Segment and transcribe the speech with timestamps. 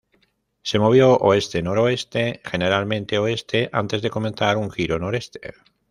[0.63, 5.53] Se movió oeste-noroeste generalmente oeste antes de comenzar un giro noreste.